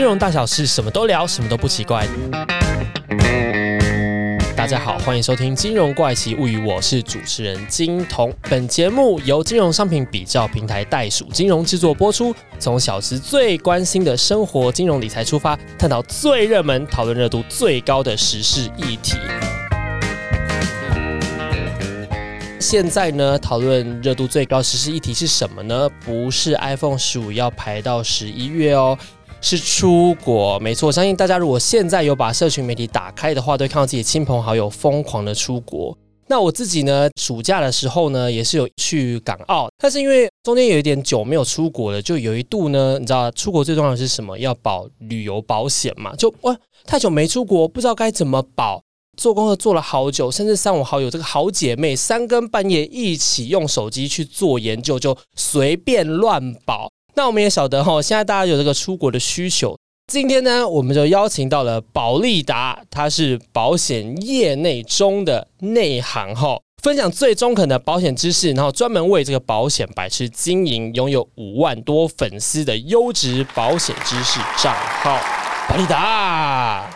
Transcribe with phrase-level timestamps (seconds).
[0.00, 2.08] 金融大小事，什么都聊，什么都不奇怪。
[4.56, 8.32] 大家好，欢迎收听《金融怪奇物语》，我是主持人金童。
[8.48, 12.34] 本节目由金融商品比较平台袋鼠金融制作播出。
[12.58, 19.18] 从小资最关心的生活金融理财出发，探讨最热门、讨论热度最高的时事议题。
[22.58, 25.90] 现在呢，讨论热度最高时事议题是什么呢？
[26.02, 28.96] 不是 iPhone 十五要排到十一月哦。
[29.40, 30.92] 是出国，没错。
[30.92, 35.96] 相信大家如果现在有把社群媒体打开的话，都会看到自己亲朋好友疯狂的出国。
[36.28, 44.38] 那我自己呢，暑假的时候呢，也是有去港澳，但是因为中间有一点久没有出国了，就有一度呢，你知道出国最重要的是什么？
[44.38, 46.14] 要保旅游保险嘛？
[46.14, 48.80] 就哇，太久没出国，不知道该怎么保。
[49.16, 56.88] 做功课做了好久，甚至三五好友这个好姐妹三更半夜一起用手机去做研究，就随便乱保。
[57.20, 59.76] 那我们也晓得哈，现在大家有这个出国的需求。
[60.10, 75.18] 今天呢，我们就邀请到了保利达，他是保险业内中的内行哈，分享最中肯的保险知识，然后专门为这个保险白痴经营，拥有五万多粉丝的优质保险知识账号。
[75.68, 76.90] 保利达，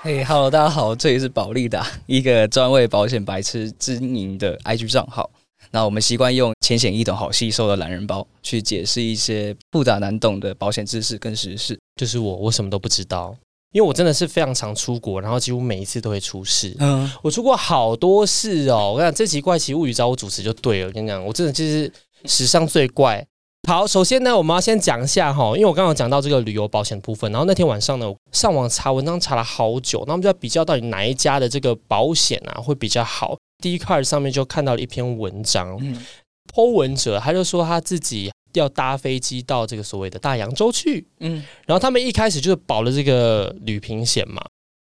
[0.00, 5.28] 嘿，Hello，大家好，这里是保利达，一个专为保险白痴经营的 IG 账号。
[5.70, 11.78] 那我们习惯用浅显易懂、好吸收的懒人包去解释一些复杂难懂的保险知识跟时事。
[11.96, 13.34] 就是我，我什么都不知道，
[13.72, 16.74] 因为我真的是非常常出国，然后几乎每一次都会出事。
[16.78, 18.92] 嗯，我出过好多事哦。
[18.92, 20.86] 我跟你讲，这集怪奇物语找我主持就对了。
[20.86, 21.92] 我跟你讲，我真的就是
[22.24, 23.26] 史上最怪。
[23.68, 33.36] 好，首先呢，我们要先讲一下哈，因为我刚刚讲到这个旅游保险部分，然后那天晚上呢，我上网查文章查了好久，那我们就要比较到底哪一家的这个保险啊会比较好。
[33.58, 35.76] 第一块上面就看到了一篇文章。
[35.80, 36.04] 嗯，
[36.52, 44.42] 剖文者他就说他自己要搭飞机到这个所谓的大洋洲去，嗯，然后他们一开始就是保了这个旅平险嘛，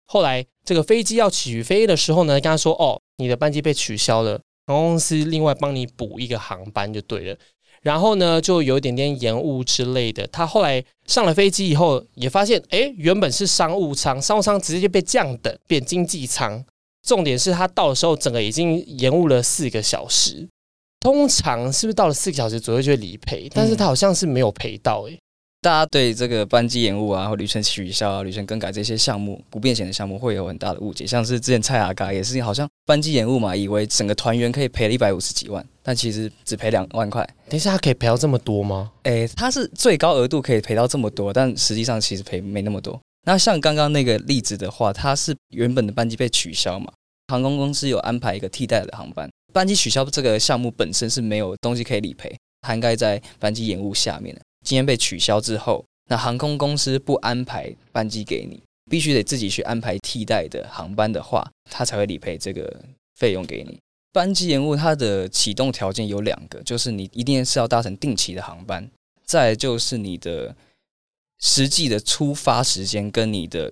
[0.06, 4.32] 后来这个飞机要起飞的时候呢，跟他说哦，你的班机被取消了，
[4.66, 7.38] 航空公司另外帮你补一个航班就对了，
[7.82, 16.64] 然后呢就有一点点延误之类的，他后来上了飞机以后也发现，哎，原本是商务舱，商务舱直接就被降等变经济舱。
[17.06, 20.48] 重点是他到的时候，整个已经延误了四个小时。
[21.00, 23.48] 通常是不是到了四个小时左右就会理赔？
[23.52, 25.18] 但是他好像是没有赔到诶。
[25.60, 31.06] 大家对这个班机延误啊，或旅程取消啊、旅程更改这些项目不变险的项目会有很大的误解。
[31.06, 37.24] 像是之前蔡雅嘎也是，好像班机延误嘛，以为整个团员可以赔了一百五十几万，但其实只赔两万块。
[37.48, 38.90] 等一下，他可以赔到这么多吗？
[39.04, 43.00] 诶，他是最高额度可以赔到这么多，但实际上其实赔没那么多。
[43.24, 46.92] 那像刚刚那个例子的话，它是原本的班机被取消嘛？
[47.28, 54.40] 航空公司有安排一个替代的航班，班机取消这个项目本身是没有东西可以理赔，涵盖在班机延误下面的。
[54.66, 62.82] 今天被取消之后，那航空公司不安排班机给你，必须得自己去安排替代的航班的话，他才会理赔这个
[63.14, 63.78] 费用给你。
[64.12, 68.90] 班机延误它的启动条件有两个，就是你一定是要搭乘定期的航班，
[69.24, 70.54] 再就是你的
[71.42, 73.70] 实际的出发时间跟你的。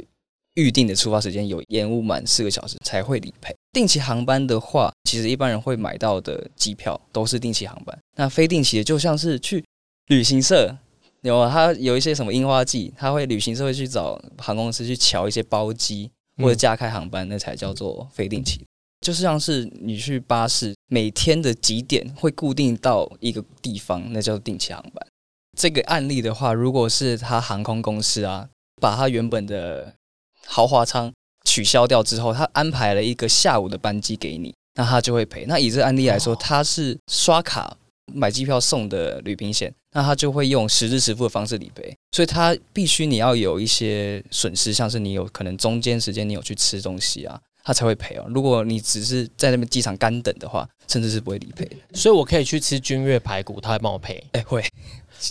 [0.54, 3.54] 预定的出发时间有延误满四个小时才会理赔。
[3.72, 7.96] 定期航班的话，其实一般人会买到的机票都是定期航班。
[8.16, 9.64] 那非定期的，就像是去
[10.08, 10.76] 旅行社，
[11.22, 18.60] 有啊，他有一些什么樱花季，他会旅行社会去找航空公司去瞧一些包机或者加开航班，那才叫做非定期。
[19.00, 25.06] 就是像是你去巴士，每天的几点会固定到一个地方，那叫定期航班。
[25.60, 28.48] 这个案例的话，如果是他航空公司啊，
[28.80, 29.92] 把他原本的
[30.46, 31.12] 豪华舱
[31.44, 35.44] 取消掉之后，他安排了一个下午的班机给你，那他就会赔。
[35.46, 37.76] 那以这案例来说，他是刷卡
[38.06, 41.94] 买机票送的旅行险，那他就会用实支实付的方式理赔。
[42.12, 48.24] 所以他必须你要有一些损失，像是你有可能中间时间你有去吃东西啊，他才会赔哦。
[48.28, 51.76] 如果你只是在那边机场干等的话，甚至是不会理赔的。
[51.92, 54.24] 所以我可以去吃君悦排骨，他会帮我赔？
[54.32, 54.64] 哎，会。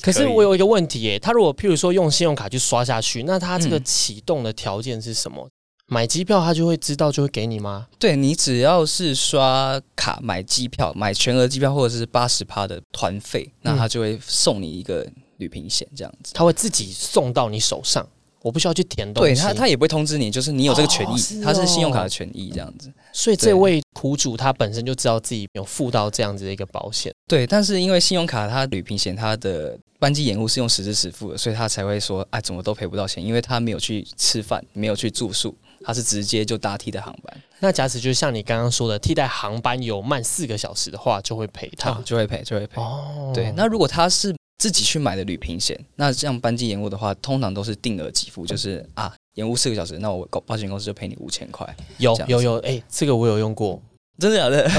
[0.01, 5.49] 可是我有一个问题耶，他如果譬如说用信用卡去刷下去，那他这个启动的条件是什么？
[5.87, 7.87] 买机票他就会知道就会给你吗？
[7.97, 15.07] 对你只要是刷卡买机票，买全额机票或者是八十趴的团费，那他就会送你一个
[15.37, 18.07] 旅行险这样子，他会自己送到你手上。
[18.41, 22.91] 我不需要去填东西，对他，他也不会通知你，就是你有这个权益，他是信用卡的权益这样子。
[23.11, 27.13] 所以这位苦主他本身就知道自己有付到这样子的一个保险。
[27.27, 35.53] 对，但是因为信用卡它旅行险它的班机延误是用实支实付的，所以他才会说，哎，怎么都赔不到钱，因为他没有去吃饭，没有去住宿，
[35.83, 37.37] 他是直接就搭替代航班。
[37.59, 42.79] 那假使就像你刚刚说的，替代航班有慢四个小时的话，就会赔他，就会赔，就会赔。
[42.79, 51.65] 哦，对，那如果他是自己去买的旅平险，那这样班机延误的话，通常都是定额给付，就是啊，延误四个小时，那我保险公司就赔你五千块。
[51.97, 53.81] 有有有，哎，这个我有用过，
[54.19, 54.69] 真的假的？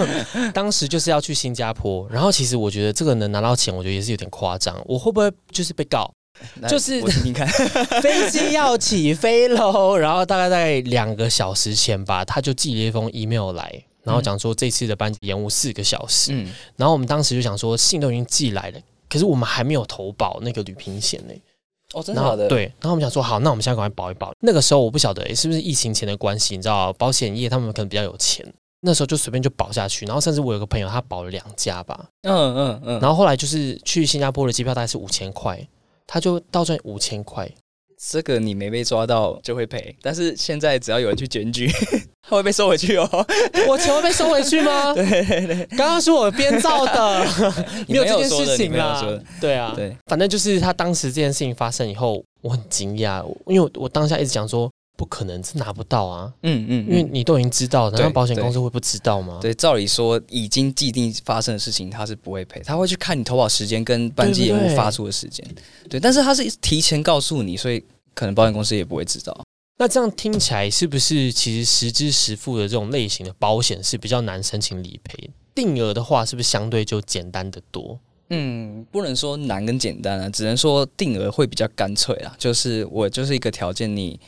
[0.52, 4.74] 当时就是要去新加坡，然后其实我觉得这个能拿到钱，我觉得也是有点夸张。
[4.86, 6.10] 我会不会就是被告？
[6.68, 7.46] 就是你看，
[8.02, 13.84] 飞机要起飞喽，然后大概在两个小时前吧，他就寄了一封 email 来。
[14.02, 16.46] 然后讲说这次的班机延误四个小时，嗯，
[16.76, 18.78] 然后我们当时就想说信都已经寄来了，
[19.16, 21.32] 可是我们还没有投保那个旅平险呢。
[21.94, 22.48] 哦，真的？
[22.48, 22.64] 对。
[22.80, 24.32] 然后我们想说好，那我们现在赶快保一保。
[24.40, 28.44] 那个时候我不晓得是不是疫情前的关系，你知道保险业他们可能比较有钱，
[28.80, 30.04] 那时候就随便就保下去。
[30.04, 33.00] 然后甚至我有个朋友他保了两家吧，嗯嗯嗯。
[33.00, 35.66] 然后后来就是去新加坡的机票大概是五千块，
[36.06, 37.50] 他就倒赚五千块。
[37.98, 41.66] 这个你没被抓到就会赔，但是现在只要有人去检举，
[42.28, 43.08] 他会被收回去哦。
[43.66, 44.92] 我钱会被收回去吗？
[44.92, 47.26] 对 对对，刚刚是我编造的，
[47.88, 49.02] 没有这件事情啦。
[49.40, 56.32] 对啊，对，反正就是他当时这件事情发生以后，我很惊讶，因为我当下一直讲说不可能，是拿不到啊。
[56.42, 59.38] 嗯嗯，因为你都已经知道，难道保险公司会不知道吗？
[59.40, 65.46] 对，照理说已经既定发生的事情，他是不会赔，他会去看你投保时间跟班机延误发出的时间。
[65.88, 67.84] 对，但是他是提前告诉你，所以。
[68.16, 69.38] 可能保险公司也不会知道。
[69.76, 75.28] 那这样听起来是不是其实实支实付的这种类型的保险是比较难申请理赔？
[75.54, 78.00] 定额的话是不是相对就简单的多？
[78.30, 82.34] 嗯，不能说难跟简单啊，只能说定额会比较干脆啊。
[82.38, 84.18] 就是我就是一个条件，你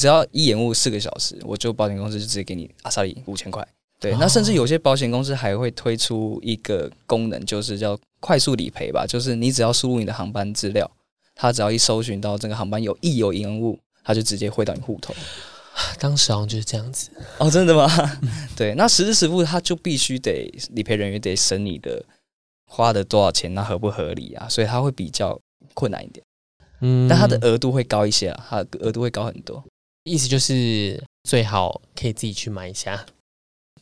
[0.00, 3.66] 只要一延误四个小时，我就保险公司就直接给你阿萨里五千块。
[3.98, 10.90] 对，那甚至有些保险公司还会推出一个功能，就是叫快速理赔吧，就是你只要输入你的航班资料。
[11.34, 15.14] 他只要一搜寻到这个航班有一有延误，他就直接汇到你户头。
[15.98, 17.86] 当时好像就是这样子哦，真的吗？
[18.56, 22.02] 对，那实时实付他就必须得理赔人员得审你的
[22.66, 24.48] 花的多少钱，那合不合理啊？
[24.48, 25.38] 所以他会比较
[25.74, 26.24] 困难一点。
[26.80, 29.62] 嗯，但他的额度会高一些啊，他额度会高很多。
[30.06, 33.04] 意思就是最好可以自己去买一下。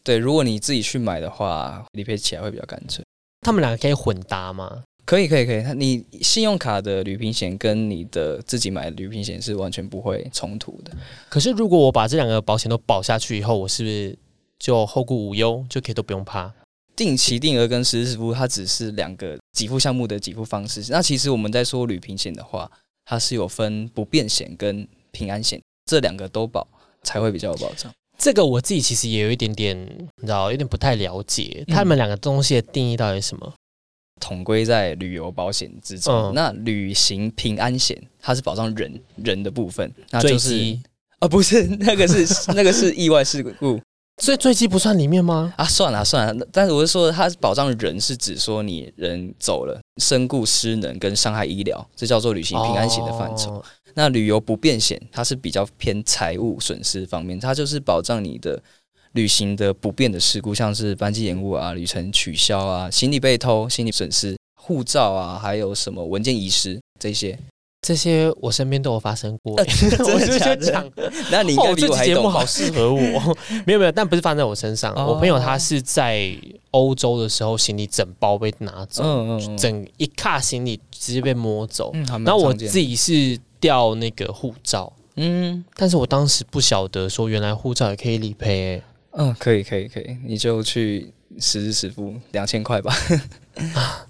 [0.03, 3.05] 对，如果你自己去买的话，理赔起来会比较干脆。
[3.43, 4.82] 他们两个可以混搭吗？
[5.05, 10.91] 可以可以可以，你信用卡的旅行险跟你的自己买的旅行险是完全不会冲突的。
[11.29, 14.19] 可是如果我把这两个保险都保下去以后，我是不是
[14.59, 16.50] 就后顾无忧，就可以都不用怕？
[16.97, 20.82] 定期定额跟实时付，它只是两个给付项目的给付方式。
[20.88, 22.71] 那其实我们在说旅行险的话，
[23.05, 26.67] 它是有分不变险跟平安险，这两个都保
[27.03, 27.93] 才会比较有保障。
[28.17, 29.77] 这个我自己其实也有一点点，
[30.17, 33.53] 你知道，有点不太了解，他们两个东西的定义到底是什么？
[34.21, 36.33] 统归在旅游保险之中。
[36.35, 40.79] 那旅行平安险，它是保障人人的部分，那就是
[41.19, 43.81] 啊，不是 那个是那个是意外事故，
[44.23, 45.53] 所以坠机不算里面吗？
[45.59, 53.63] 啊，算了算了，但是我是说，它保障人是指说你人走了，身故失能跟伤害医疗，这叫做旅行平安险的范畴。
[53.94, 58.62] 那旅游不便险，它是比较偏财务损失方面，它就是保障你的。
[59.14, 67.38] 旅行的不便的事故，像是班机延误啊、旅程取消啊、行李被偷、行李损失、护照啊，还有什么文件遗失这些，
[67.82, 69.55] 这些我身边都有发生过。
[69.62, 70.90] 我就先讲，
[71.31, 72.99] 那你这期节目好适合我。
[73.64, 74.93] 没有没有，但不是放在我身上。
[75.06, 76.37] 我朋友他是在
[76.73, 81.93] 欧洲的时候，行李整包被拿走，嗯嗯整一卡行李直接被摸走。
[82.08, 88.83] 然后我自己是掉那个护照，嗯，但是我当时不晓得说原来护照也可以理赔。
[89.12, 92.94] 嗯，可以，可以，可以，你就去实时实付两千块吧。
[93.73, 94.06] 啊，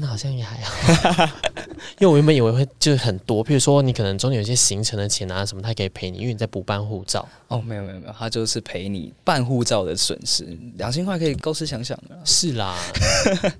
[0.00, 1.28] 那好像也还好，
[2.00, 7.28] 因为我原本以为会就是很多，譬如说你可能中间有些行程的钱啊什么，他可以赔你，因为你在补办护照。
[7.48, 12.18] 哦，没有没有没有，他就是赔你办护照的损失，两千块可以够思想想的。
[12.24, 12.74] 是啦，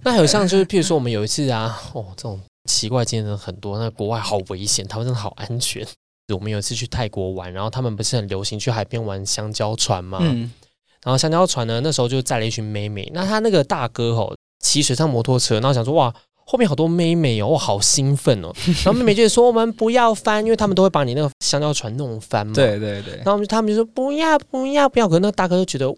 [0.02, 5.84] 那还有像就是譬如说我们有一次啊，哦，这种奇怪经验很多，那国外好危险，台湾真的好安全。
[6.32, 10.18] 我们有一次去泰国玩，然后他们不是很流行去海边玩香蕉船吗？
[10.20, 10.52] 嗯。
[11.02, 13.10] 然后香蕉船呢，那时候就载了一群妹妹。
[13.14, 16.12] 那他那个大哥吼骑水上摩托车，然后想说哇，
[16.44, 18.52] 后面好多妹妹哦，哇，好兴奋哦。
[18.84, 22.52] 然后妹妹就说我们不要翻，因为他们都会把你那个香蕉船弄翻嘛。
[22.52, 23.16] 对对对。
[23.24, 25.90] 然后他们就说不要不要不要，可是那个大哥就觉得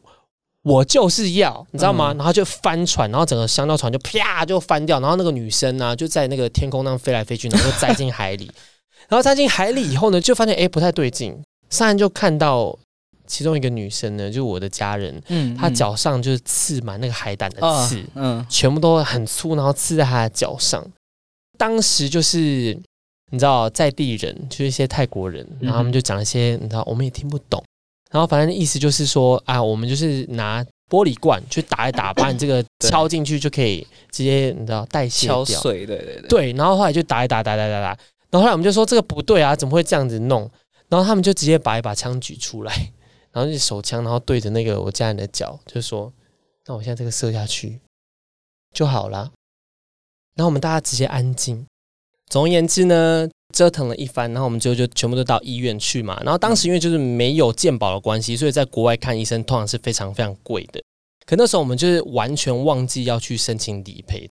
[0.62, 2.14] 我就是要，你知道吗？
[2.14, 8.50] 然后就翻船，然后整个香蕉船就啪就翻掉，然后那个女生呢就在那个天空那样飞来飞去，然后就栽进海里。
[9.08, 12.78] 然后栽进海里以后呢，就发现哎不太对劲，上岸就看到。
[13.26, 20.84] 其中一个女生呢，就是我的家人，嗯，她脚上就是刺满那个海胆的刺，嗯，全部都很粗，然后刺在她的脚上。
[21.56, 22.76] 当时就是
[23.30, 27.62] 你知道在地人，就是一些泰国人，然后他们就讲一些你知道我们也听不懂，
[28.10, 35.44] 然后反正意思就是说啊，我们就是拿玻璃罐去打一打，把你这个 敲进去就可以直接你知道代谢掉。
[35.44, 36.28] 敲碎，对对对。
[36.28, 37.88] 对，然后后来就打一打，打打打打，
[38.30, 40.50] 然后后来我们就说这个不对啊，怎么会这样子弄？
[40.88, 42.92] 然后他们就直接把一把枪举出来，
[43.30, 46.12] 然后就手枪，然后对着那个我家人的脚，就说
[46.66, 47.80] ：“那我现在这个射下去
[48.72, 49.30] 就好了。”
[50.34, 51.64] 然后我们大家直接安静。
[52.28, 56.20] 总而言之呢，折腾了一番，然后我们最后就全部都到医院去嘛。
[56.24, 60.82] 然后当时因为就是没有健保的关系，所以在国外看医生通常是非常非常贵的。
[61.26, 64.28] 可那时候我们就是完全忘记要去申请理赔。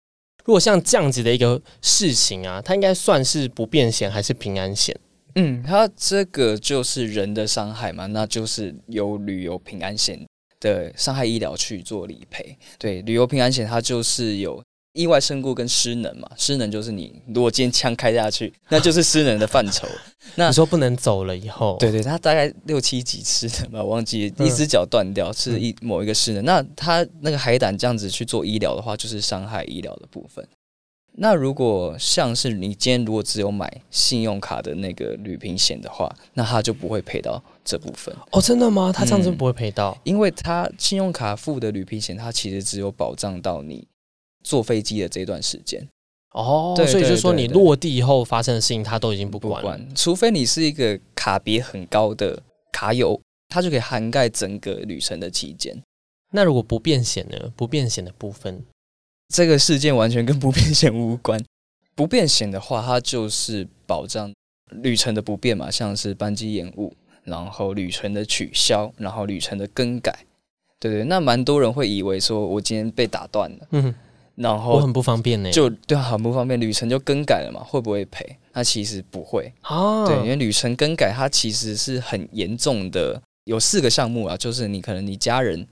[0.44, 4.94] 如果像这样子的一个事情啊，它应该算是不便险还是平安险？
[5.36, 10.24] 嗯，它这个就是人的伤害嘛，那就是由旅游平安险
[10.60, 12.56] 的伤害医疗去做理赔。
[12.78, 14.62] 对，旅游平安险它就是有。
[14.94, 19.86] 意外身故跟失能嘛，失能就是你如果今天枪开下去，那就是失能的范畴。
[20.36, 26.44] 那你说不能走了以后，对对，他大概六七级失能吧，忘记一只脚断掉是一某一个失能。
[26.44, 30.46] 那他那个海胆这样子去做医疗的话，就是伤害医疗的部分。
[31.16, 38.14] 那如果像是你今天如果只有买信用卡的那个旅平险的话，那他就不会赔到这部分。
[38.30, 38.92] 哦，真的吗？
[38.92, 43.86] 他这样子不会赔到，因为他信用卡付的旅平险，它其实只有保障到你。
[44.44, 45.84] 坐飞机的这段时间
[46.32, 55.80] 哦，所以就是说你落地以后发生的事情，他都已经不管，除非你是一个卡别很高的卡友，它就可以涵盖整个旅程的期间。
[56.32, 57.52] 那如果不变险呢？
[57.54, 58.64] 不变险的部分，
[59.32, 61.40] 这个事件完全跟不变险无关。
[61.94, 64.32] 不变险的话，它就是保障
[64.82, 70.26] 旅程的不便嘛，像是班机延误，然后旅程的取消，然后旅程的更改。
[70.80, 73.68] 对对，那蛮多人会以为说我今天被打断了。
[73.70, 73.94] 嗯。
[74.36, 76.60] 然后我很不方便呢，就对，很不方便。
[76.60, 78.36] 旅程就更改了嘛，会不会赔？
[78.52, 80.04] 那其实不会啊。
[80.06, 85.66] 对，因为旅程更改它其实是很严重的，有四个项目啊，就是你可能你家人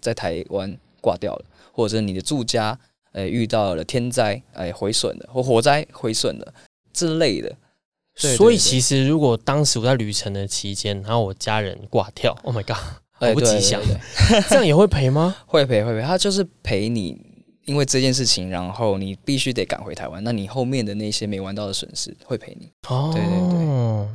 [0.00, 2.76] 在台湾挂掉了，或者你的住家
[3.12, 6.52] 呃遇到了天灾哎毁损的，或火灾毁损的
[6.92, 7.54] 之类的。
[8.16, 12.76] 所以其实如果当时我在旅程的期间，然后我家人挂掉，Oh my god，
[13.12, 13.80] 好不吉祥，
[14.48, 15.36] 这样也会赔吗？
[15.46, 17.29] 会 赔会赔，他就是赔你。
[17.66, 22.70] 因为这件事情，然后你必须得赶回台湾，那你后面的那些没玩到的损失会赔你。
[22.88, 24.08] 哦，对对对，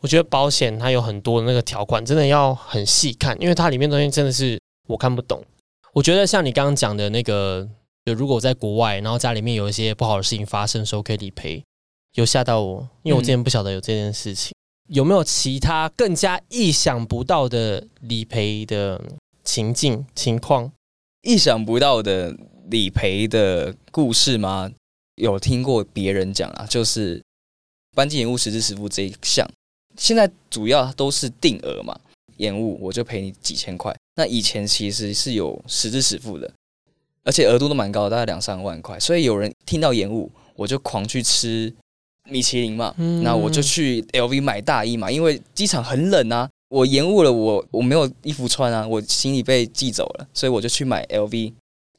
[0.00, 5.44] 我觉得保险它有很多的那个条款，真的要很细看，因为它里面东西真的是我看不懂。
[5.92, 7.68] 我觉得像你刚刚讲的那个，
[8.06, 11.62] 就如果在国外，然后家里面有一些不好的事情发生的时候可以理赔，
[12.14, 14.52] 有吓到我，因为我之前不晓得有这件事情。
[14.88, 19.00] 有没有其他更加意想不到的理赔的
[19.44, 20.72] 情境情况？
[21.22, 22.34] 意想不到的。
[22.72, 24.72] 理赔的故事吗？
[25.16, 27.22] 有听过别人讲啊，就是
[27.94, 29.46] 班机延误实支实付这一项，
[29.96, 32.00] 现在主要都是定额嘛，
[32.38, 33.94] 延误我就赔你几千块。
[34.16, 36.50] 那以前其实是有实支实付的，
[37.24, 38.98] 而且额度都蛮高，大概两三万块。
[38.98, 41.72] 所以有人听到延误，我就狂去吃
[42.30, 51.52] 米其林嘛，那我就去 LV 买大衣嘛，因为机场很冷啊，我延误了，我我没有衣服穿啊，我行李被寄走了，所以我就去买 LV。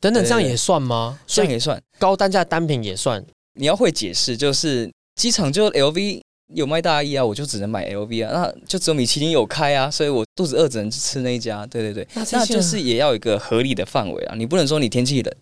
[0.03, 1.17] 等等，这样也算吗？
[1.25, 3.23] 这样也算，高单价单品也算。
[3.57, 6.19] 你要会解释，就是机场就 LV
[6.53, 11.65] 有卖大衣啊，我就只能买 LV 啊，那就只有米其林有开啊，所以我肚子饿只能吃那一家。
[11.67, 15.33] 对对对，那就是也要一个合理的范围啊，你不能说你天气冷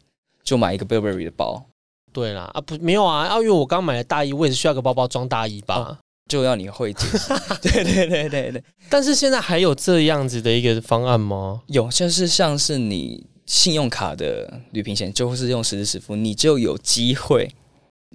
[0.44, 1.66] 就买一个 Burberry 的包。
[2.14, 5.98] 对啦，啊不没有啊，因为我刚买的大衣，我也是需要个包包装大衣吧，
[6.30, 7.34] 就要你会解释。
[7.64, 11.62] 对对对对对，但是现在还有这样子的一个方案吗？
[11.66, 13.31] 有，就是像是你。
[13.52, 17.54] 信用卡的旅行险就是用实支实付，你就有机会。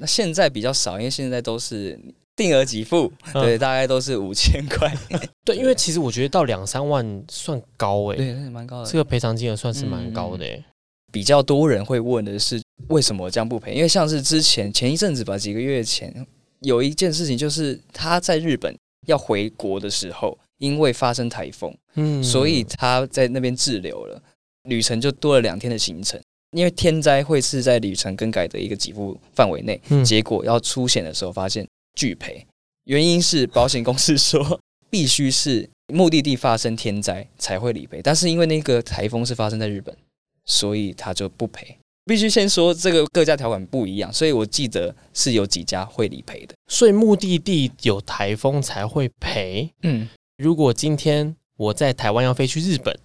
[0.00, 2.00] 那现在比较少，因为现在都是
[2.34, 4.90] 定额给付，对，大概都是五千块。
[5.44, 8.90] 对，因为其实我觉得到两三万算高哎，对，蛮高的。
[8.90, 10.64] 这个赔偿金额算是蛮高的哎。
[11.12, 13.74] 比较多人会问的是，为什么这样不赔？
[13.74, 16.26] 因为像是之前前一阵子吧，几个月前
[16.60, 18.74] 有一件事情，就是他在日本
[19.06, 24.22] 要回国的时候，因为发生台风，嗯，所以他在那边滞留了。
[24.66, 26.20] 旅程就多了两天的行程，
[26.52, 32.46] 因为天灾会是在旅程更改的一个给付范围内，结果要出险的时候发现拒赔，
[32.84, 39.96] 原因是保险公司说 必须是目的地发生天灾才会理赔，但是因为那个台风是发生在日本，
[40.44, 41.76] 所以他就不赔。
[42.04, 49.68] 必须先说这个各家条款不一样，所以我记得是有几家会理赔的，所以目的地有台风才会赔。
[49.82, 50.08] 嗯，
[50.38, 52.96] 如果今天我在台湾要飞去日本。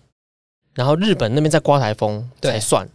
[0.74, 2.88] 然后日本那边在刮台风才算，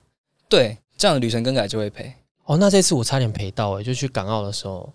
[0.48, 2.12] 对，这样的旅程更改就会赔。
[2.44, 4.92] 哦，那这次我差点赔到哎，就去港澳的时候。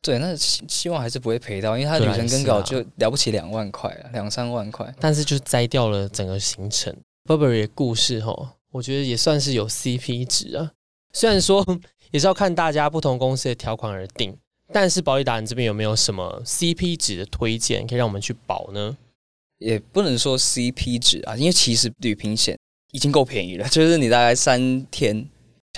[0.00, 4.92] 对，那希希望还是不会赔到，因为他旅程更改就了不起两万块啊，两三万块。
[4.98, 6.92] 但是就摘掉了整个行程。
[7.24, 10.72] Burberry 的故事哈，我觉得也算是有 CP 值啊。
[11.12, 11.64] 虽然说
[12.10, 14.36] 也是要看大家不同公司的条款而定，
[14.72, 18.96] 但是保利达你这边有没有什么 CP 值的推荐，可以让我们去保呢？
[19.62, 22.56] 也不能说 CP 值啊，因为其实旅平险
[22.92, 25.24] 已经够便宜了， 就是你大概三天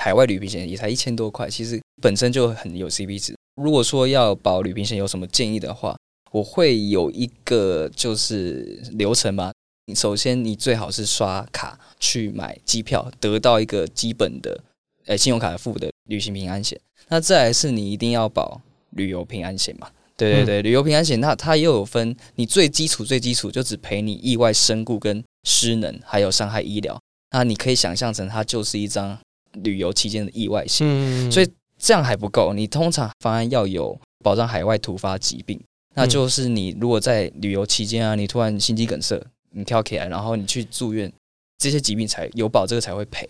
[0.01, 3.35] 海外旅平险也才一千多块，其实本身就很有 CP 值。
[3.57, 5.97] 如果说要保旅平险，有什么建议的话，
[6.33, 9.53] 我会有一个就是流程吧。
[9.95, 14.59] 首先，你最好是刷卡去买机票，得到一个基本的
[15.05, 16.81] 呃信用卡付的旅行平安险。
[17.09, 18.61] 那再来是你一定要保
[18.91, 19.91] 旅游平安险嘛？
[20.17, 26.97] 对对对，旅游平安险，那它又有分，你最基础最基础就只赔你意外身故跟失能，还有伤害医疗。
[27.33, 29.19] 那你可以想象成它就是一张
[29.55, 30.87] 旅游期间的意外险，
[31.33, 32.53] 所以这样还不够。
[32.55, 35.61] 你通常方案要有保障海外突发疾病，
[35.97, 41.13] 那就是你如果在旅游期间啊，你突然心肌梗塞，你跳起来，然后你去住院，
[41.59, 43.27] 这些疾病才有保，这个才会赔。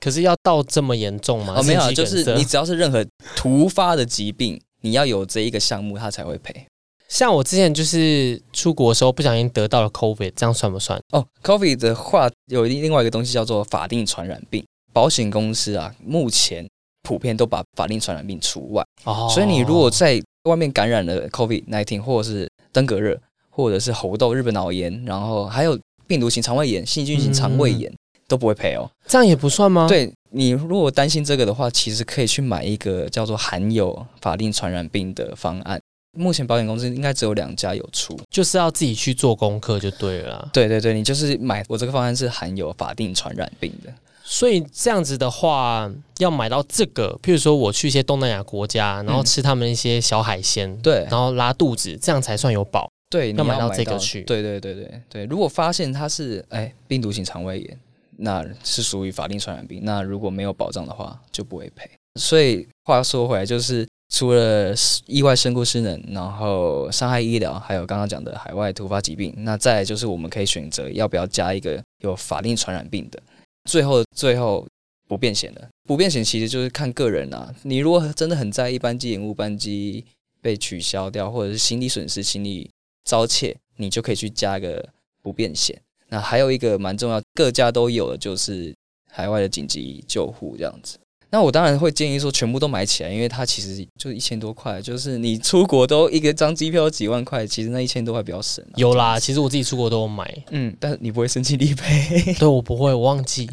[0.00, 1.54] 可是要到这么严重吗？
[1.56, 3.04] 哦，没有，就是你只要是任何
[3.34, 4.60] 突发的疾病。
[4.88, 6.64] 你要有这一个项目，他才会赔。
[7.08, 10.98] 像我之前就是出国的时候不小心得到了 COVID，这样算不算？
[11.12, 16.66] 哦，COVID 的话有另外一个东西叫做法定传染病，保险公司啊目前
[17.02, 18.84] 普遍都把法定传染病除外。
[19.04, 23.18] 哦，所以你如果在外面感染了 COVID nineteen，或者是登革热，
[23.50, 27.92] 或者是猴痘、日本脑炎，然后还有病毒型肠胃炎、细菌性肠胃炎，
[28.28, 28.88] 都不会赔哦。
[29.06, 29.88] 这样也不算吗？
[29.88, 30.12] 对。
[30.30, 35.80] 你如果担心这个的话，其实可以去买一个叫做含有法定传染病的方案。
[36.18, 40.46] 目前保险公司应该只有两家有出，就是要自己去做功课就对了。
[40.52, 43.90] 对对对，你就是买我这个方案是含有法定传染病的。
[44.22, 52.86] 所以这样子的话，要买到这个，譬如说我去一些东南亚国家，然后吃他们一些小海鲜，对，然后拉肚子，这样才算有保。
[53.08, 54.20] 对，要买到这个去。
[54.24, 57.78] 对对对对对，如果发现它是哎病毒性肠胃炎。
[58.18, 61.88] 那是属于法定传染病，那如果没有保障的话就不会赔。
[62.18, 64.74] 所以话说回来，就是除了
[65.06, 73.22] 意外身故失能，然后伤害医疗，还有刚刚讲的海外突发疾病，那再就是我们可以选择要不要加一个有法定传染病的。
[73.70, 74.66] 最后，最后
[75.06, 77.54] 不变险的，不变险其实就是看个人啊。
[77.62, 80.04] 你如果真的很在意班机延误、班机
[80.40, 82.70] 被取消掉，或者是心理损失、心理
[83.04, 84.88] 遭窃，你就可以去加一个
[85.22, 85.80] 不变险。
[86.08, 88.74] 那还有一个蛮重要，各家都有的就是
[89.10, 90.98] 海外的紧急救护这样子。
[91.30, 98.64] 那我当然会建议说全部都买起来，因为它其实就一千多块，就是你出国都一个张机票几万块，其实那一千多块比较省。
[98.76, 102.34] 有啦，其实我自己出国都有买，嗯，但是你不会申请理赔？
[102.40, 103.48] 对我不会，我忘记。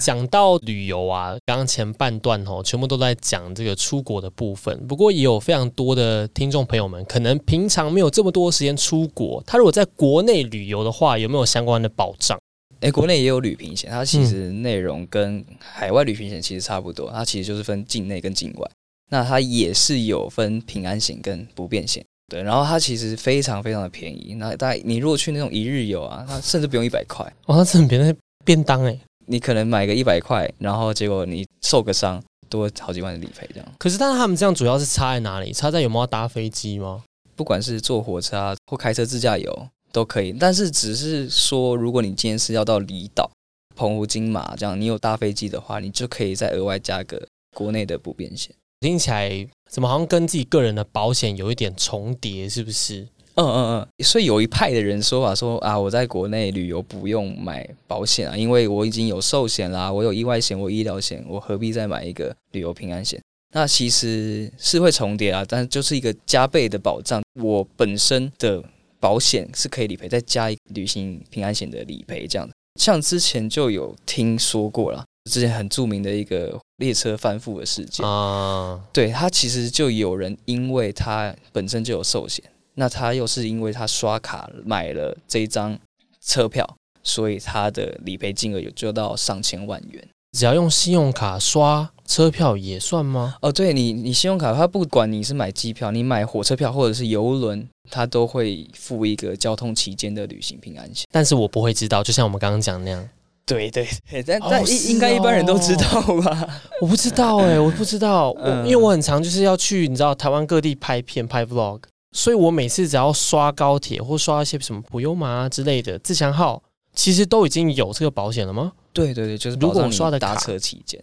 [0.00, 4.86] 讲到旅游啊，刚刚前半段哦，全部都在讲这个出国的部分。
[4.86, 12.38] 不过也有非常多的听众朋友们，可能平常没有这么多时间出国，他如果在国内旅游的话，有没有相关的保障？
[12.84, 18.70] 哎，国内也有旅平险，它其实内容跟海外旅平险其实差不多，它其实就是分境内跟境外。
[19.10, 22.42] 那它也是有分平安险跟不变险，对。
[22.42, 28.98] 然后它其实非常非常的便宜，那大概你如果去那种一日游啊，它甚至不用一百块， 哇，那很便宜，便当哎。
[29.26, 33.66] 你可能买个一百块，然后结果你受个伤，多好几万的理赔这样。
[33.78, 35.50] 可是，但是他们这样主要是差在哪里？
[35.54, 37.02] 差在有没有搭飞机吗？
[37.34, 39.68] 不管是坐火车啊，或开车自驾游。
[39.94, 43.30] 都可以，但是只是说，如果你今天是要到离岛、
[43.76, 48.52] 澎湖、金马这样，你有搭飞机的话，你就可以再额外加个国内的不便险。
[48.80, 53.02] 听起来怎么好像跟自己个人的保险有一点重叠，是不是？
[53.36, 54.04] 嗯嗯嗯。
[54.04, 63.22] 所以有一派的人说法说啊，我在国内旅游不用买保险啊，因为我已经有寿险啦，我有意外险，我医疗险，我何必再买一个旅游平安险？
[63.52, 67.22] 那其实是会重叠啊，但就是一个加倍的保障。
[67.40, 68.60] 我本身的。
[69.04, 72.48] 保险是可以理赔，再加一旅行平安险的理赔，这样。
[72.80, 78.02] 像之前就有听说过了，之前很著名的一个列车翻覆的事件。
[78.08, 82.42] 啊，对他其实就有人因为他本身就有寿险，
[82.76, 85.78] 那他又是因为他刷卡买了这一张
[86.22, 86.66] 车票，
[87.02, 90.08] 所以他的理赔金额有就到上千万元。
[90.34, 93.36] 只要用信用卡刷车票也算吗？
[93.40, 101.06] 哦，对你，你信用卡它不管你是买机票，你买火车票或者是游轮，它都会付一个交通期间的旅行平安险。
[101.12, 103.08] 但是我不会知道，就像我们刚刚讲那样。
[103.46, 106.48] 对对对，但但应应该一般人都知道吧？
[106.80, 111.80] 我不知道哎，我不知道，因为我很常就是要去你知道台湾各地拍片拍 vlog，
[112.12, 116.62] 所以我每次只要刷高铁或刷一些什么普悠玛之类的自强号，
[116.94, 118.72] 其实都已经有这个保险了吗？
[118.94, 120.98] 对对对，就是如果刷的搭车期间，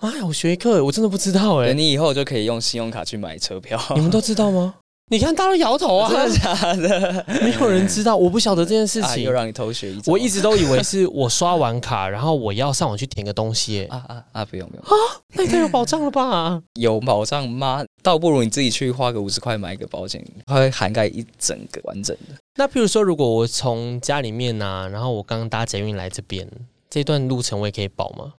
[0.00, 1.74] 妈呀，我学一课，我真的不知道哎。
[1.74, 4.76] 你以后就可以用信用卡去买车票，你们都知道吗？
[5.10, 7.24] 你看，大家都摇头啊，真的假的？
[7.42, 9.24] 没有人知道，我不晓得这件事情。
[9.24, 13.84] 又让你偷学一我一直都以为是我刷完卡，然后我要上网去填个东西。
[13.90, 14.44] 啊啊啊！
[14.46, 14.90] 不用不用啊，
[15.34, 16.62] 那太有保障了吧？
[16.80, 17.84] 有保障吗？
[18.02, 22.34] 倒不如你自己去花个五十块买一个保险，它会涵盖一整个完整的。
[22.56, 26.48] 那譬如说，如果我从家里面呢，然后我刚刚搭捷运来这边，
[26.92, 28.34] 这段路程我也可以保吗？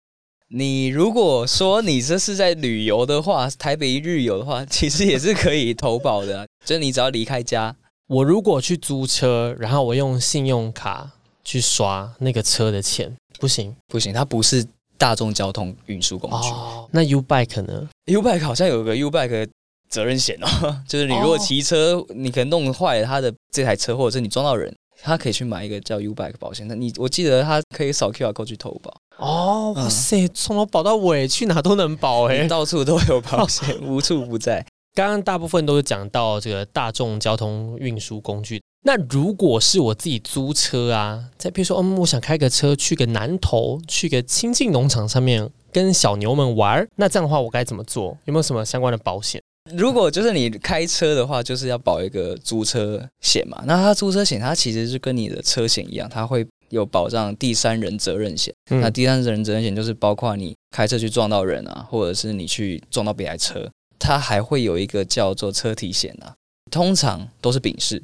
[0.49, 6.47] 你如果说你这是在旅游的话，台北一日游的话，其实也是可以投保的。
[6.63, 7.75] 就你只要离开家，
[8.07, 11.09] 我如果去租车，然后我用信用卡
[11.43, 14.63] 去刷那个车的钱，不行，不行，它不是
[14.99, 16.49] 大众交通运输工具。
[16.91, 19.49] 那 U bike 呢？U bike 好像有个 U bike
[19.89, 20.47] 责任险哦，
[20.87, 24.71] 就是你如果骑车，你可能弄坏了他的这台车，或者是你撞到人，
[25.03, 26.67] 他可以去买一个叫 U bike 保险。
[26.67, 28.95] 那你我记得他可以扫 QR code 去投保。
[29.17, 34.65] 哦，哇塞，从头保到尾，去哪都能保哎，到处都有保险， 无处不在。
[34.95, 38.61] 刚刚大部分都是讲到这个大众交通运输工具。
[38.85, 48.17] 那如果是我自己租车啊，再比如说，嗯，我想开个车去个南头，去个亲近农场上面跟小牛们玩，那这样的话我该怎么做？
[48.25, 49.41] 有没有什么相关的保险？
[49.71, 53.63] 如果就是你开车的话，就是要保一个租车险嘛。
[53.65, 56.45] 那它租车险，它其实是跟你的车险一样，它会。
[56.69, 66.33] 有保障第三人责任险，那第三人责任险就是包括你开车去撞到人啊，或者是你去撞到别台车，它还会有一个叫做车体险啊，
[66.71, 68.01] 通常都是丙式，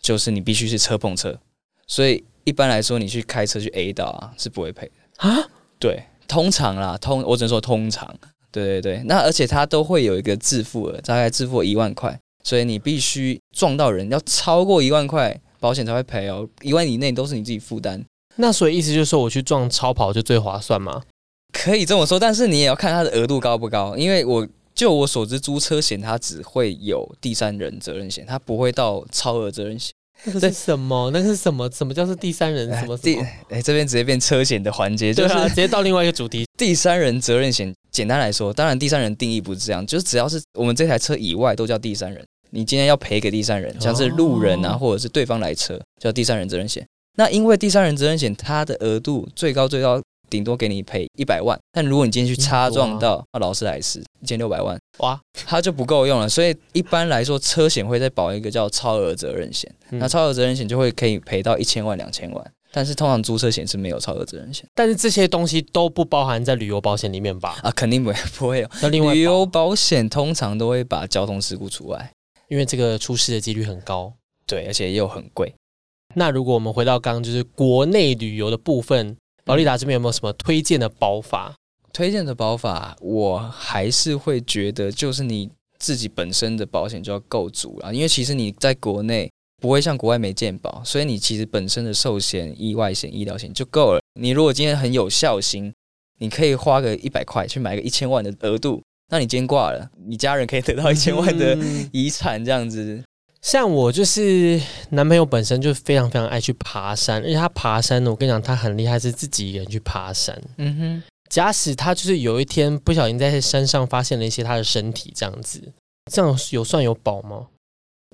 [0.00, 1.38] 就是你必须是车碰车，
[1.86, 5.50] 所以一般来说你去开车去 A 到啊是不会赔的啊。
[5.78, 8.16] 对，通常啦，通我只能说通常，
[8.64, 15.40] 对对对，那而且它都会有一个自付额，大概自付一万块，所以你必须撞到人要超过一万块。
[15.58, 18.04] 保险才会赔哦，一万以内都是你自己负担。
[18.36, 21.02] 那所以意思就是说，我去撞超跑就最划算吗？
[21.50, 23.96] 可以这么说，但是你也要看它的额度高不高。
[23.96, 29.92] 因为我就我所知，租车险它只会有第三人责任险，它不会到超额责任险。
[30.24, 31.10] 那是什么？
[31.10, 31.68] 那是什么？
[31.70, 32.70] 什么叫做第三人？
[32.78, 33.16] 什么第？
[33.48, 36.44] 哎，这边直接变车险的环节，就是直接到另外一个主题。
[36.56, 42.22] 第三人责任险，简单来说，当然第三人定义不是这样，就是只要是我们这台车以外，都叫第三人。
[42.50, 46.86] 你今天要赔给第三人，像是路人啊，或者是对方来车，叫第三人责任险。
[47.16, 51.58] 那因为第三人责任险，它的额度最高最高顶多给你赔一百万。
[51.72, 56.28] 但如果你今天去擦撞到劳斯莱斯，一千六百万，哇，它就不够用了。
[56.28, 59.72] 所以一般来说，车险会再保一个叫超额责任险。
[59.92, 62.52] 那超额责任险就会可以赔到一千万、两千万。
[62.76, 64.68] 但是通常租车险是没有超额责任险。
[64.74, 67.58] 但是这些东西都不包含在旅游保险里面吧？
[67.62, 68.68] 啊，肯定不会不会有。
[68.82, 72.12] 那另外，旅游保险通常都会把交通事故除外。
[72.48, 74.12] 因为这个出事的几率很高，
[74.46, 75.54] 对，而且又很贵。
[76.14, 81.54] 那如果我们回到刚刚就是国内旅游的部分，保利达这边有没有什么推荐的保法？
[81.94, 89.30] 推荐的保法，我还是会觉得就是你自己本身的保险就要够足了，因为其实你在国内
[89.66, 94.00] 不会像国外没健保，所以你其实本身的寿险、意外险、医疗险就够了。
[94.20, 95.72] 你如果今天很有孝心，
[96.20, 98.80] 你可以花个一百块去买个一千万的额度。
[99.10, 101.58] 那你今天挂了，你家人可以得到一千万的
[101.92, 103.02] 遗产，这样子。
[103.42, 110.40] 像我就是男朋友本身就非常非常爱去爬山，而且他爬山呢，我跟你讲，他很厉害，是自己一个人去爬山。
[110.58, 115.72] 嗯哼，假使他就是有一天不小心在山上发现了一些他的身体，这样子，
[116.10, 117.48] 这样有算有保吗？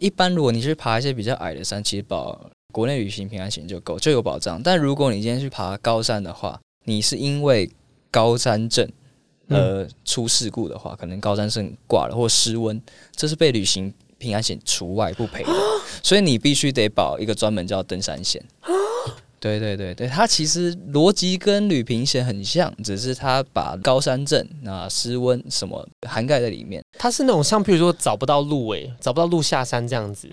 [0.03, 4.61] 一般如果你去爬一些比较矮的山，其实保国内旅行平安险就够，就有保障。
[4.61, 7.71] 但如果你今天去爬高山的话，你是因为
[8.11, 8.91] 高山症。
[9.49, 12.81] 呃，出事故的话，可能高山症挂了或失温，
[13.15, 15.51] 这是被旅行平安险除外不赔的，
[16.03, 18.43] 所以你必须得保一个专门叫登山险。
[19.39, 26.82] 对对对对，它其实逻辑跟旅平险很像，只是它把高山症、啊失温什么涵盖在里面。
[27.03, 30.31] 它是那种像，譬如说找不到路诶，找不到路下山这样子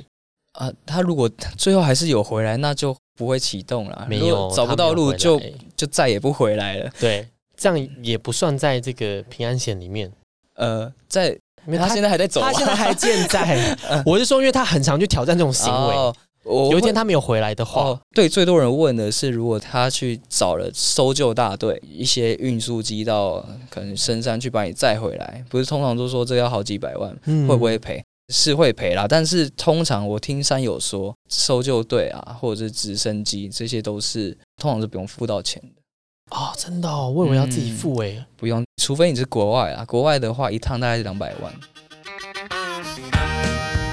[0.52, 0.72] 啊。
[0.86, 1.28] 他如果
[1.58, 4.06] 最后还是有回来，那就不会启动了。
[4.08, 5.42] 没有找不到路，就
[5.76, 6.92] 就再也不回来了。
[7.00, 7.28] 对。
[7.58, 10.12] 这样也不算在这个平安险里面，
[10.58, 11.36] 呃，在
[11.76, 13.76] 他现在还在走，他现在还健在。
[14.06, 16.14] 我是说，因为他很常去挑战这种行为。
[16.50, 27.16] 有一天他没有回来的话，对，最多人问的是，如果他去找了搜救大队，一些运输机到可能深山去把你载回来，不是通常都说这要好几百万，
[27.48, 28.04] 会不会赔？
[28.32, 36.38] 是会赔啦，但是通常我听山友说，搜救队啊，或者是直升机，这些都是通常是不用付到钱的。
[36.38, 41.52] 哦，真的，我以为要自己付诶，不用，除非你是国外啊，国外的话一趟大概是两百万。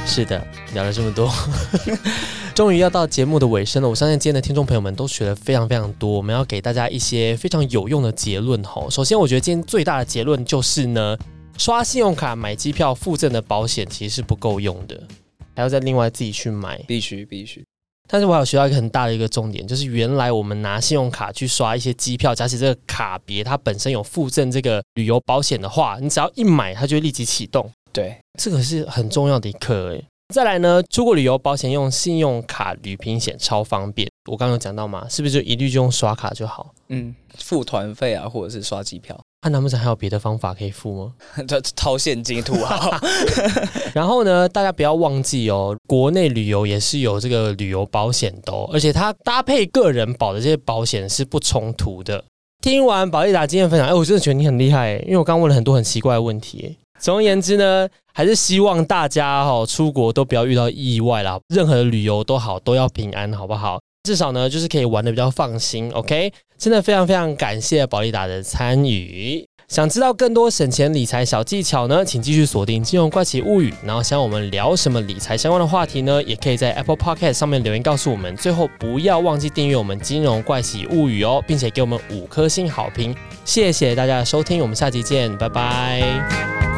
[0.07, 0.43] 是的，
[0.73, 1.31] 聊了这么多，
[2.55, 3.89] 终于要到节目的尾声了。
[3.89, 8.89] 我相信今天的听众朋友们都学了非常非常多，我们要给大家一些非常有用的结论吼。
[8.89, 11.19] 首先，我觉得今天最大的结论就是呢，
[11.59, 14.99] 刷信用卡买机票附赠的保险其实是不够用的。
[15.55, 17.63] 还要再另外自己去买，必须必须。
[18.09, 27.71] 但是我还有学到一个很大的一个重点，就是原来我们拿信用卡去刷一些机票，假使这个卡别它本身有附赠这个旅游保险的话，你只要一买，它就会立即启动。
[27.97, 30.05] 对，这个是很重要的一课诶。
[30.35, 34.07] 再来呢，出国旅游保险用信用卡旅平险超方便。
[34.31, 36.75] 我刚刚有讲到嘛，是不是就一律就用刷卡就好？
[36.89, 39.19] 嗯，付团费啊，或者是刷机票。
[39.43, 41.15] 那难不成还有别的方法可以付吗？
[41.49, 42.91] 这掏现金土豪。
[43.95, 52.23] 然后呢，大家不要忘记哦，国内旅游也是有这个旅游保险的，哦而且它搭配个人保的这些保险是不冲突的。
[52.61, 56.77] 听完宝利达经验分享，哎，我真的觉得你很厉害，因为我刚问了很多很奇怪的问题。
[56.99, 63.79] 总而言之呢，还是希望大家哈出国都不要遇到意外啦，任何旅游都好，都要平安，好不好？
[64.05, 65.91] 至少呢，就是可以玩的比较放心。
[65.93, 69.45] OK，真的非常非常感谢宝利达的参与。
[69.69, 73.69] 想知道更多省钱理财小技巧呢，请继续锁定《金融怪奇物语》。
[73.85, 78.37] 然后想我们聊什么理财相关的话题呢，也可以在 Apple Podcast 上面留言告诉我们。
[78.37, 83.13] 最后不要忘记订阅我们《金融怪奇物语》哦，并且给我们五颗星好评。
[83.45, 86.76] 谢谢大家的收听，我们下期见，拜拜。